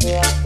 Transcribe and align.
Yeah. 0.00 0.36